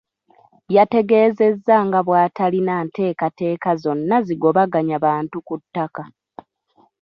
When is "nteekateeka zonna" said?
2.87-4.17